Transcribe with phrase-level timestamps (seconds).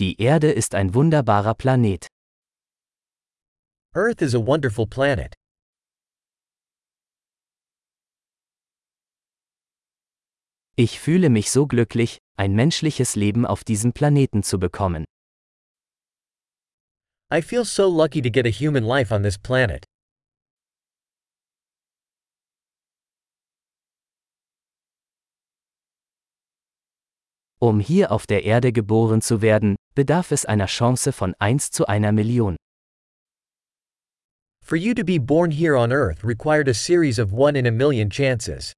[0.00, 2.08] Die Erde ist ein wunderbarer Planet.
[3.94, 5.34] Earth is a wonderful planet.
[10.74, 15.04] Ich fühle mich so glücklich, ein menschliches Leben auf diesem Planeten zu bekommen.
[17.32, 19.84] I feel so lucky to get a human life on this planet.
[27.60, 31.86] Um hier auf der Erde geboren zu werden, bedarf es einer Chance von 1 zu
[31.86, 32.56] einer Million.
[34.62, 37.70] For you to be born here on Earth required a series of one in a
[37.70, 38.72] million chances.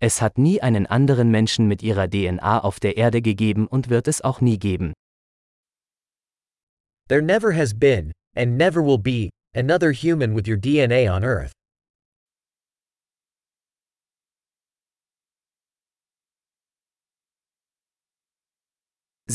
[0.00, 4.06] Es hat nie einen anderen Menschen mit ihrer DNA auf der Erde gegeben und wird
[4.06, 4.92] es auch nie geben.
[7.08, 11.52] There never has been, and never will be, another human with your DNA on Earth.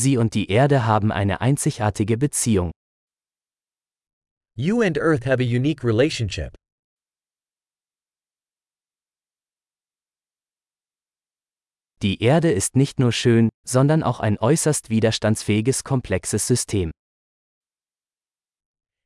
[0.00, 2.72] Sie und die Erde haben eine einzigartige Beziehung.
[4.56, 6.56] You and Earth have a unique relationship.
[12.02, 16.90] Die Erde ist nicht nur schön, sondern auch ein äußerst widerstandsfähiges komplexes System.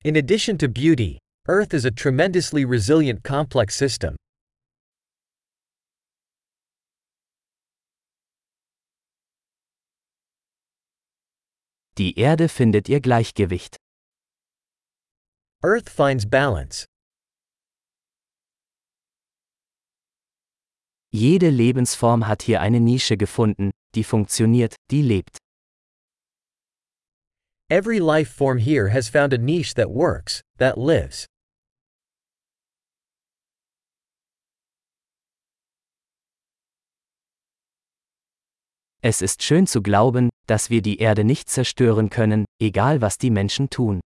[0.05, 4.15] In addition to beauty, Earth is a tremendously resilient complex system.
[11.97, 13.77] Die Erde findet ihr Gleichgewicht.
[15.62, 16.87] Earth finds balance.
[21.12, 25.39] Jede Lebensform hat hier eine Nische gefunden, die funktioniert, die lebt.
[27.70, 31.27] Every life form here has found a niche that works, that lives.
[39.06, 43.31] Es ist schön zu glauben, dass wir die Erde nicht zerstören können, egal was die
[43.31, 44.00] Menschen tun.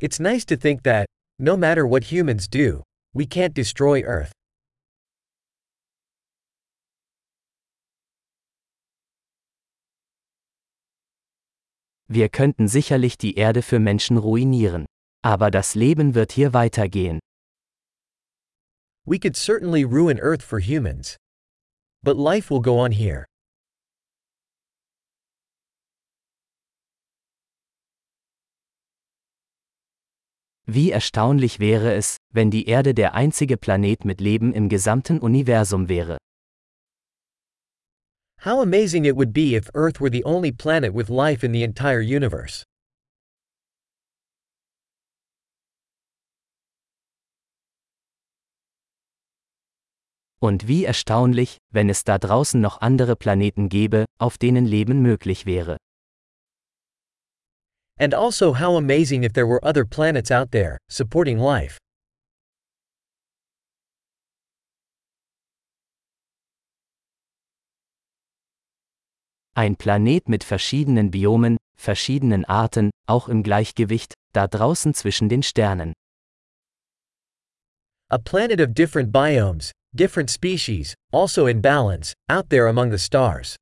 [0.00, 1.06] It's nice to think that,
[1.38, 2.82] no matter what humans do,
[3.14, 4.32] we can't destroy Earth.
[12.08, 14.84] Wir könnten sicherlich die Erde für Menschen ruinieren.
[15.22, 17.20] Aber das Leben wird hier weitergehen.
[19.06, 21.19] We could certainly ruin Earth for humans.
[22.02, 23.26] But life will go on here.
[30.66, 35.88] Wie erstaunlich wäre es, wenn die Erde der einzige Planet mit Leben im gesamten Universum
[35.88, 36.18] wäre.
[38.44, 41.62] How amazing it would be if Earth were the only planet with life in the
[41.62, 42.64] entire universe.
[50.42, 55.44] Und wie erstaunlich, wenn es da draußen noch andere Planeten gäbe, auf denen Leben möglich
[55.44, 55.76] wäre.
[57.98, 61.76] And also how amazing if there were other planets out there, supporting life.
[69.54, 75.92] Ein Planet mit verschiedenen Biomen, verschiedenen Arten, auch im Gleichgewicht, da draußen zwischen den Sternen.
[78.08, 83.56] A planet of different biomes, different species, also in balance, out there among the stars.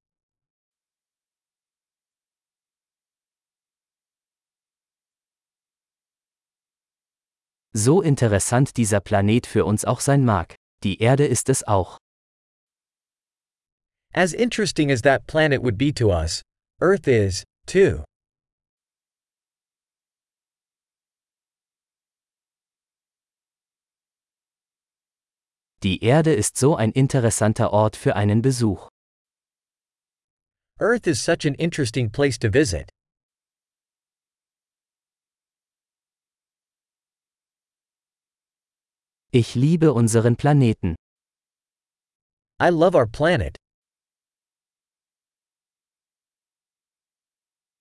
[7.74, 11.98] So interessant dieser Planet für uns auch sein mag, die Erde ist es auch.
[14.14, 16.42] As interesting as that planet would be to us,
[16.80, 18.04] Earth is, too.
[25.84, 28.88] Die Erde ist so ein interessanter Ort für einen Besuch.
[30.80, 32.90] Earth is such an interesting place to visit.
[39.30, 40.96] Ich liebe unseren Planeten.
[42.60, 43.56] I love our planet.